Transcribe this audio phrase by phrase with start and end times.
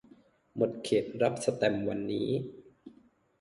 [0.55, 2.29] หมดเขตรับสแตมป์วันนี้